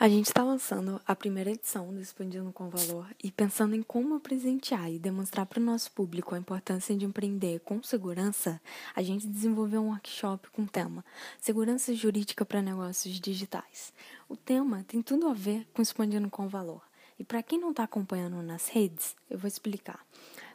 A 0.00 0.08
gente 0.08 0.26
está 0.26 0.44
lançando 0.44 1.00
a 1.04 1.16
primeira 1.16 1.50
edição 1.50 1.92
do 1.92 2.00
Expandindo 2.00 2.52
com 2.52 2.70
Valor 2.70 3.08
e 3.20 3.32
pensando 3.32 3.74
em 3.74 3.82
como 3.82 4.20
presentear 4.20 4.88
e 4.88 4.96
demonstrar 4.96 5.44
para 5.44 5.58
o 5.58 5.62
nosso 5.62 5.90
público 5.90 6.36
a 6.36 6.38
importância 6.38 6.94
de 6.94 7.04
empreender 7.04 7.58
com 7.64 7.82
segurança, 7.82 8.60
a 8.94 9.02
gente 9.02 9.26
desenvolveu 9.26 9.80
um 9.82 9.88
workshop 9.88 10.50
com 10.50 10.62
o 10.62 10.68
tema 10.68 11.04
Segurança 11.40 11.92
Jurídica 11.96 12.44
para 12.44 12.62
Negócios 12.62 13.18
Digitais. 13.18 13.92
O 14.28 14.36
tema 14.36 14.84
tem 14.86 15.02
tudo 15.02 15.26
a 15.26 15.34
ver 15.34 15.66
com 15.74 15.82
Expandindo 15.82 16.30
com 16.30 16.46
Valor. 16.46 16.82
E 17.18 17.24
para 17.24 17.42
quem 17.42 17.58
não 17.58 17.70
está 17.70 17.82
acompanhando 17.82 18.40
nas 18.40 18.68
redes, 18.68 19.16
eu 19.28 19.36
vou 19.36 19.48
explicar. 19.48 20.06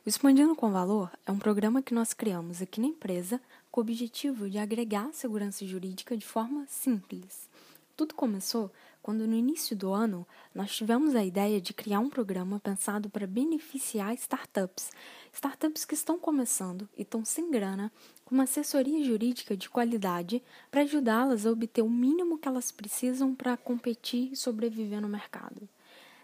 O 0.06 0.10
Expandindo 0.10 0.56
com 0.56 0.72
Valor 0.72 1.12
é 1.26 1.32
um 1.34 1.38
programa 1.38 1.82
que 1.82 1.94
nós 1.94 2.14
criamos 2.14 2.62
aqui 2.62 2.80
na 2.80 2.88
empresa 2.88 3.42
com 3.70 3.82
o 3.82 3.84
objetivo 3.84 4.50
de 4.50 4.58
agregar 4.58 5.10
segurança 5.12 5.66
jurídica 5.66 6.16
de 6.16 6.26
forma 6.26 6.66
simples. 6.66 7.52
Tudo 7.96 8.16
começou 8.16 8.72
quando, 9.04 9.28
no 9.28 9.36
início 9.36 9.76
do 9.76 9.92
ano, 9.92 10.26
nós 10.56 10.74
tivemos 10.74 11.14
a 11.14 11.24
ideia 11.24 11.60
de 11.60 11.74
criar 11.74 12.00
um 12.00 12.10
programa 12.10 12.58
pensado 12.62 13.10
para 13.10 13.28
beneficiar 13.28 14.14
startups. 14.14 14.92
Startups 15.34 15.84
que 15.84 15.94
estão 15.94 16.18
começando 16.18 16.88
e 16.98 17.02
estão 17.02 17.26
sem 17.26 17.52
grana, 17.52 17.92
com 18.24 18.34
uma 18.34 18.46
assessoria 18.46 19.04
jurídica 19.04 19.58
de 19.58 19.70
qualidade 19.70 20.42
para 20.72 20.84
ajudá-las 20.84 21.46
a 21.46 21.52
obter 21.52 21.82
o 21.82 21.90
mínimo 21.90 22.38
que 22.38 22.48
elas 22.48 22.72
precisam 22.72 23.36
para 23.36 23.58
competir 23.58 24.32
e 24.32 24.38
sobreviver 24.38 25.02
no 25.02 25.10
mercado. 25.10 25.68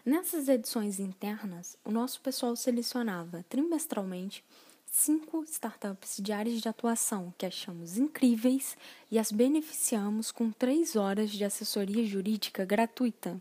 Nessas 0.02 0.48
edições 0.48 0.98
internas, 0.98 1.76
o 1.84 1.90
nosso 1.90 2.22
pessoal 2.22 2.56
selecionava 2.56 3.44
trimestralmente 3.46 4.42
cinco 4.90 5.44
startups 5.44 6.18
de 6.20 6.32
áreas 6.32 6.60
de 6.60 6.68
atuação 6.68 7.32
que 7.38 7.46
achamos 7.46 7.96
incríveis 7.96 8.76
e 9.08 9.18
as 9.20 9.30
beneficiamos 9.30 10.32
com 10.32 10.50
três 10.50 10.96
horas 10.96 11.30
de 11.30 11.44
assessoria 11.44 12.04
jurídica 12.04 12.64
gratuita. 12.64 13.40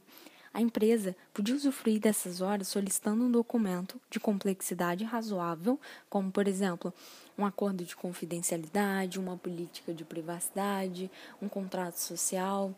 A 0.53 0.61
empresa 0.61 1.15
podia 1.33 1.55
usufruir 1.55 1.99
dessas 1.99 2.39
horas 2.39 2.67
solicitando 2.67 3.23
um 3.23 3.31
documento 3.31 3.99
de 4.09 4.19
complexidade 4.19 5.03
razoável, 5.03 5.79
como, 6.09 6.31
por 6.31 6.47
exemplo, 6.47 6.93
um 7.37 7.45
acordo 7.45 7.83
de 7.83 7.95
confidencialidade, 7.95 9.19
uma 9.19 9.37
política 9.37 9.93
de 9.93 10.03
privacidade, 10.03 11.09
um 11.41 11.49
contrato 11.49 11.97
social, 11.97 12.75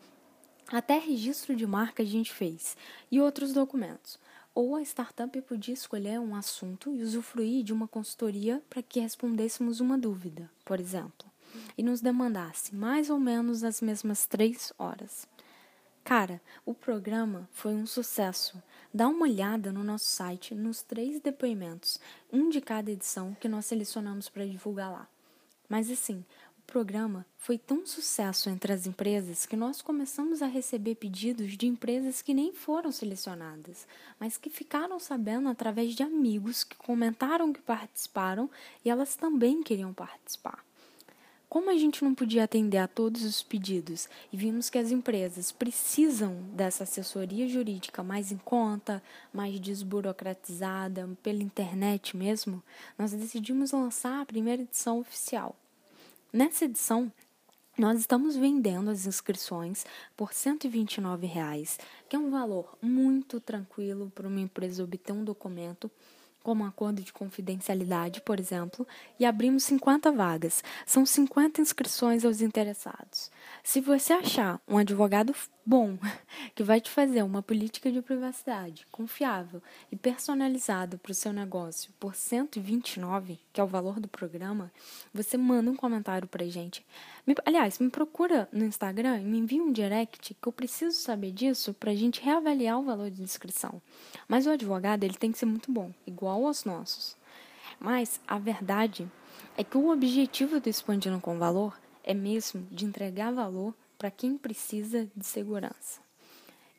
até 0.68 0.98
registro 0.98 1.54
de 1.54 1.66
marca 1.66 2.02
a 2.02 2.06
gente 2.06 2.32
fez, 2.32 2.76
e 3.10 3.20
outros 3.20 3.52
documentos. 3.52 4.18
Ou 4.54 4.76
a 4.76 4.82
startup 4.82 5.40
podia 5.42 5.72
escolher 5.72 6.20
um 6.20 6.34
assunto 6.34 6.94
e 6.94 7.02
usufruir 7.02 7.64
de 7.64 7.72
uma 7.72 7.88
consultoria 7.88 8.62
para 8.68 8.82
que 8.82 9.00
respondêssemos 9.00 9.80
uma 9.80 9.96
dúvida, 9.96 10.50
por 10.64 10.78
exemplo, 10.78 11.30
e 11.76 11.82
nos 11.82 12.02
demandasse 12.02 12.74
mais 12.74 13.08
ou 13.08 13.18
menos 13.18 13.64
as 13.64 13.80
mesmas 13.80 14.26
três 14.26 14.72
horas. 14.78 15.26
Cara, 16.04 16.42
o 16.66 16.74
programa 16.74 17.48
foi 17.52 17.74
um 17.74 17.86
sucesso. 17.86 18.60
Dá 18.92 19.08
uma 19.08 19.22
olhada 19.22 19.72
no 19.72 19.82
nosso 19.84 20.06
site 20.06 20.54
nos 20.54 20.82
três 20.82 21.20
depoimentos, 21.20 21.98
um 22.30 22.50
de 22.50 22.60
cada 22.60 22.90
edição 22.90 23.34
que 23.40 23.48
nós 23.48 23.66
selecionamos 23.66 24.28
para 24.28 24.46
divulgar 24.46 24.90
lá. 24.90 25.08
Mas 25.68 25.90
assim, 25.90 26.22
programa 26.72 27.26
foi 27.36 27.58
tão 27.58 27.84
sucesso 27.84 28.48
entre 28.48 28.72
as 28.72 28.86
empresas 28.86 29.44
que 29.44 29.56
nós 29.56 29.82
começamos 29.82 30.40
a 30.40 30.46
receber 30.46 30.94
pedidos 30.94 31.54
de 31.54 31.66
empresas 31.66 32.22
que 32.22 32.32
nem 32.32 32.50
foram 32.50 32.90
selecionadas, 32.90 33.86
mas 34.18 34.38
que 34.38 34.48
ficaram 34.48 34.98
sabendo 34.98 35.50
através 35.50 35.94
de 35.94 36.02
amigos 36.02 36.64
que 36.64 36.74
comentaram 36.74 37.52
que 37.52 37.60
participaram 37.60 38.48
e 38.82 38.88
elas 38.88 39.14
também 39.16 39.62
queriam 39.62 39.92
participar. 39.92 40.64
Como 41.46 41.68
a 41.68 41.76
gente 41.76 42.02
não 42.02 42.14
podia 42.14 42.44
atender 42.44 42.78
a 42.78 42.88
todos 42.88 43.22
os 43.22 43.42
pedidos 43.42 44.08
e 44.32 44.36
vimos 44.38 44.70
que 44.70 44.78
as 44.78 44.90
empresas 44.90 45.52
precisam 45.52 46.36
dessa 46.54 46.84
assessoria 46.84 47.46
jurídica 47.46 48.02
mais 48.02 48.32
em 48.32 48.38
conta, 48.38 49.02
mais 49.30 49.60
desburocratizada, 49.60 51.06
pela 51.22 51.42
internet 51.42 52.16
mesmo, 52.16 52.62
nós 52.96 53.12
decidimos 53.12 53.72
lançar 53.72 54.22
a 54.22 54.26
primeira 54.26 54.62
edição 54.62 54.98
oficial. 54.98 55.54
Nessa 56.32 56.64
edição, 56.64 57.12
nós 57.76 58.00
estamos 58.00 58.36
vendendo 58.36 58.88
as 58.88 59.04
inscrições 59.04 59.84
por 60.16 60.32
129 60.32 61.26
reais, 61.26 61.78
que 62.08 62.16
é 62.16 62.18
um 62.18 62.30
valor 62.30 62.74
muito 62.80 63.38
tranquilo 63.38 64.10
para 64.14 64.26
uma 64.26 64.40
empresa 64.40 64.82
obter 64.82 65.12
um 65.12 65.24
documento 65.24 65.90
como 66.42 66.64
um 66.64 66.66
acordo 66.66 67.02
de 67.02 67.12
confidencialidade, 67.12 68.22
por 68.22 68.40
exemplo, 68.40 68.88
e 69.20 69.26
abrimos 69.26 69.64
50 69.64 70.10
vagas. 70.10 70.64
São 70.86 71.04
50 71.04 71.60
inscrições 71.60 72.24
aos 72.24 72.40
interessados. 72.40 73.30
Se 73.62 73.82
você 73.82 74.14
achar 74.14 74.58
um 74.66 74.78
advogado 74.78 75.34
bom, 75.64 75.96
que 76.54 76.62
vai 76.62 76.80
te 76.80 76.90
fazer 76.90 77.22
uma 77.22 77.42
política 77.42 77.90
de 77.90 78.02
privacidade 78.02 78.86
confiável 78.90 79.62
e 79.90 79.96
personalizada 79.96 80.98
para 80.98 81.12
o 81.12 81.14
seu 81.14 81.32
negócio 81.32 81.92
por 81.98 82.14
129, 82.14 83.38
que 83.52 83.60
é 83.60 83.64
o 83.64 83.66
valor 83.66 84.00
do 84.00 84.08
programa, 84.08 84.70
você 85.12 85.36
manda 85.36 85.70
um 85.70 85.76
comentário 85.76 86.28
para 86.28 86.44
gente. 86.46 86.84
Me, 87.26 87.34
aliás, 87.44 87.78
me 87.78 87.90
procura 87.90 88.48
no 88.52 88.64
Instagram 88.64 89.20
e 89.20 89.24
me 89.24 89.38
envia 89.38 89.62
um 89.62 89.72
direct 89.72 90.34
que 90.34 90.48
eu 90.48 90.52
preciso 90.52 90.98
saber 90.98 91.32
disso 91.32 91.72
para 91.74 91.92
a 91.92 91.94
gente 91.94 92.20
reavaliar 92.20 92.78
o 92.78 92.84
valor 92.84 93.10
de 93.10 93.22
inscrição. 93.22 93.80
Mas 94.26 94.46
o 94.46 94.50
advogado 94.50 95.04
ele 95.04 95.14
tem 95.14 95.30
que 95.30 95.38
ser 95.38 95.46
muito 95.46 95.70
bom, 95.70 95.92
igual 96.06 96.46
aos 96.46 96.64
nossos. 96.64 97.16
Mas 97.78 98.20
a 98.26 98.38
verdade 98.38 99.10
é 99.56 99.64
que 99.64 99.76
o 99.76 99.90
objetivo 99.90 100.60
do 100.60 100.68
Expandindo 100.68 101.20
com 101.20 101.38
Valor 101.38 101.78
é 102.04 102.14
mesmo 102.14 102.66
de 102.70 102.84
entregar 102.84 103.32
valor 103.32 103.74
para 104.02 104.10
quem 104.10 104.36
precisa 104.36 105.08
de 105.14 105.24
segurança. 105.24 106.00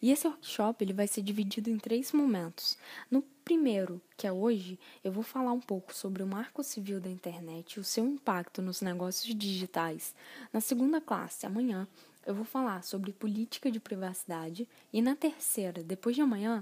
E 0.02 0.12
esse 0.12 0.28
workshop 0.28 0.84
ele 0.84 0.92
vai 0.92 1.08
ser 1.08 1.22
dividido 1.22 1.70
em 1.70 1.78
três 1.78 2.12
momentos. 2.12 2.78
No 3.10 3.22
primeiro, 3.46 4.02
que 4.18 4.28
é 4.28 4.32
hoje, 4.34 4.78
eu 5.02 5.10
vou 5.10 5.24
falar 5.24 5.54
um 5.54 5.62
pouco 5.62 5.96
sobre 5.96 6.22
o 6.22 6.28
marco 6.28 6.62
civil 6.62 7.00
da 7.00 7.10
internet 7.10 7.76
e 7.76 7.80
o 7.80 7.84
seu 7.86 8.06
impacto 8.06 8.62
nos 8.62 8.82
negócios 8.82 9.34
digitais. 9.34 10.14
Na 10.52 10.60
segunda 10.60 11.00
classe, 11.00 11.46
amanhã, 11.46 11.88
eu 12.26 12.36
vou 12.36 12.44
falar 12.44 12.84
sobre 12.84 13.14
política 13.14 13.72
de 13.72 13.80
privacidade. 13.80 14.68
E 14.92 15.02
na 15.02 15.16
terceira, 15.16 15.82
depois 15.82 16.18
de 16.18 16.22
amanhã, 16.22 16.62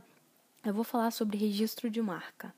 eu 0.63 0.75
vou 0.75 0.83
falar 0.83 1.09
sobre 1.09 1.39
registro 1.39 1.89
de 1.89 2.03
marca. 2.03 2.53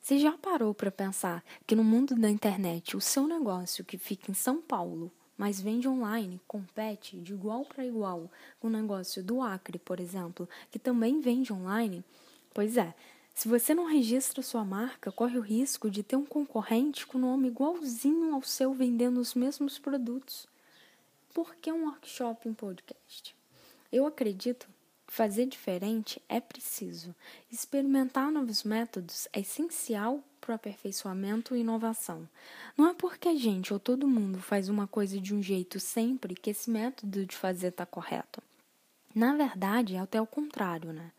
Você 0.00 0.20
já 0.20 0.38
parou 0.38 0.72
para 0.72 0.92
pensar 0.92 1.42
que 1.66 1.74
no 1.74 1.82
mundo 1.82 2.14
da 2.14 2.30
internet, 2.30 2.96
o 2.96 3.00
seu 3.00 3.26
negócio 3.26 3.84
que 3.84 3.98
fica 3.98 4.30
em 4.30 4.34
São 4.34 4.62
Paulo 4.62 5.10
mas 5.38 5.60
vende 5.60 5.88
online, 5.88 6.40
compete 6.48 7.16
de 7.16 7.32
igual 7.32 7.64
para 7.64 7.86
igual 7.86 8.28
com 8.58 8.66
o 8.66 8.70
negócio 8.70 9.22
do 9.22 9.40
Acre, 9.40 9.78
por 9.78 10.00
exemplo, 10.00 10.48
que 10.70 10.78
também 10.78 11.20
vende 11.20 11.52
online? 11.52 12.04
Pois 12.52 12.76
é, 12.76 12.92
se 13.32 13.46
você 13.46 13.72
não 13.72 13.84
registra 13.84 14.42
sua 14.42 14.64
marca, 14.64 15.12
corre 15.12 15.38
o 15.38 15.40
risco 15.40 15.88
de 15.88 16.02
ter 16.02 16.16
um 16.16 16.26
concorrente 16.26 17.06
com 17.06 17.18
nome 17.18 17.46
igualzinho 17.46 18.34
ao 18.34 18.42
seu 18.42 18.74
vendendo 18.74 19.20
os 19.20 19.32
mesmos 19.32 19.78
produtos. 19.78 20.48
Por 21.32 21.54
que 21.54 21.70
um 21.70 21.84
workshop 21.84 22.48
em 22.48 22.52
podcast? 22.52 23.36
Eu 23.92 24.06
acredito 24.06 24.68
fazer 25.08 25.46
diferente 25.46 26.22
é 26.28 26.40
preciso. 26.40 27.14
Experimentar 27.50 28.30
novos 28.30 28.62
métodos 28.62 29.26
é 29.32 29.40
essencial 29.40 30.22
para 30.40 30.52
o 30.52 30.54
aperfeiçoamento 30.54 31.56
e 31.56 31.60
inovação. 31.60 32.28
Não 32.76 32.88
é 32.88 32.94
porque 32.94 33.28
a 33.28 33.34
gente 33.34 33.72
ou 33.72 33.80
todo 33.80 34.06
mundo 34.06 34.38
faz 34.38 34.68
uma 34.68 34.86
coisa 34.86 35.20
de 35.20 35.34
um 35.34 35.42
jeito 35.42 35.80
sempre 35.80 36.34
que 36.34 36.50
esse 36.50 36.70
método 36.70 37.26
de 37.26 37.34
fazer 37.34 37.68
está 37.68 37.84
correto. 37.84 38.42
Na 39.14 39.34
verdade, 39.34 39.96
é 39.96 39.98
até 39.98 40.20
o 40.20 40.26
contrário, 40.26 40.92
né? 40.92 41.10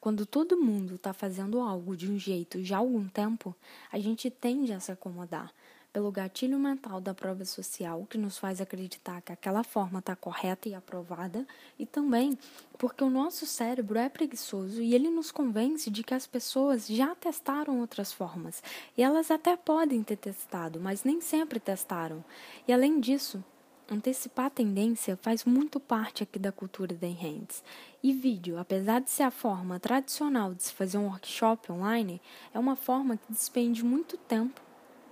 Quando 0.00 0.26
todo 0.26 0.60
mundo 0.60 0.96
está 0.96 1.12
fazendo 1.12 1.60
algo 1.60 1.96
de 1.96 2.10
um 2.10 2.18
jeito 2.18 2.62
já 2.62 2.76
há 2.76 2.80
algum 2.80 3.06
tempo, 3.08 3.54
a 3.92 3.98
gente 3.98 4.30
tende 4.30 4.72
a 4.72 4.80
se 4.80 4.90
acomodar 4.90 5.52
pelo 5.94 6.10
gatilho 6.10 6.58
mental 6.58 7.00
da 7.00 7.14
prova 7.14 7.44
social, 7.44 8.04
que 8.10 8.18
nos 8.18 8.36
faz 8.36 8.60
acreditar 8.60 9.22
que 9.22 9.30
aquela 9.30 9.62
forma 9.62 10.00
está 10.00 10.16
correta 10.16 10.68
e 10.68 10.74
aprovada, 10.74 11.46
e 11.78 11.86
também 11.86 12.36
porque 12.76 13.04
o 13.04 13.08
nosso 13.08 13.46
cérebro 13.46 13.96
é 13.96 14.08
preguiçoso 14.08 14.82
e 14.82 14.92
ele 14.92 15.08
nos 15.08 15.30
convence 15.30 15.88
de 15.92 16.02
que 16.02 16.12
as 16.12 16.26
pessoas 16.26 16.88
já 16.88 17.14
testaram 17.14 17.78
outras 17.78 18.12
formas. 18.12 18.60
E 18.98 19.02
elas 19.04 19.30
até 19.30 19.56
podem 19.56 20.02
ter 20.02 20.16
testado, 20.16 20.80
mas 20.80 21.04
nem 21.04 21.20
sempre 21.20 21.60
testaram. 21.60 22.24
E 22.66 22.72
além 22.72 22.98
disso, 22.98 23.42
Antecipar 23.86 24.46
a 24.46 24.50
tendência 24.50 25.14
faz 25.20 25.44
muito 25.44 25.78
parte 25.78 26.22
aqui 26.22 26.38
da 26.38 26.50
cultura 26.50 26.94
da 26.94 27.06
Enhands. 27.06 27.62
E 28.02 28.14
vídeo, 28.14 28.58
apesar 28.58 29.02
de 29.02 29.10
ser 29.10 29.24
a 29.24 29.30
forma 29.30 29.78
tradicional 29.78 30.54
de 30.54 30.62
se 30.62 30.72
fazer 30.72 30.96
um 30.96 31.04
workshop 31.04 31.70
online, 31.70 32.18
é 32.54 32.58
uma 32.58 32.76
forma 32.76 33.18
que 33.18 33.30
despende 33.30 33.84
muito 33.84 34.16
tempo 34.16 34.63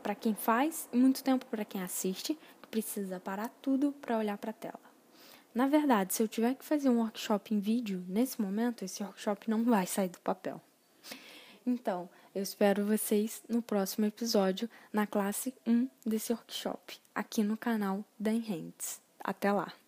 para 0.02 0.14
quem 0.14 0.34
faz 0.34 0.88
e 0.92 0.96
muito 0.96 1.22
tempo 1.22 1.46
para 1.46 1.64
quem 1.64 1.82
assiste, 1.82 2.38
que 2.60 2.68
precisa 2.68 3.20
parar 3.20 3.48
tudo 3.60 3.92
para 3.92 4.18
olhar 4.18 4.36
para 4.36 4.50
a 4.50 4.54
tela. 4.54 4.92
Na 5.54 5.66
verdade, 5.66 6.14
se 6.14 6.22
eu 6.22 6.28
tiver 6.28 6.54
que 6.54 6.64
fazer 6.64 6.88
um 6.88 6.98
workshop 6.98 7.54
em 7.54 7.60
vídeo, 7.60 8.04
nesse 8.08 8.40
momento, 8.40 8.84
esse 8.84 9.02
workshop 9.02 9.50
não 9.50 9.62
vai 9.64 9.86
sair 9.86 10.08
do 10.08 10.18
papel. 10.20 10.60
Então, 11.66 12.08
eu 12.34 12.42
espero 12.42 12.86
vocês 12.86 13.42
no 13.48 13.62
próximo 13.62 14.06
episódio, 14.06 14.68
na 14.92 15.06
classe 15.06 15.54
1 15.66 15.88
desse 16.04 16.32
workshop, 16.32 16.98
aqui 17.14 17.42
no 17.42 17.56
canal 17.56 18.04
da 18.18 18.32
Enhands. 18.32 19.00
Até 19.22 19.52
lá! 19.52 19.81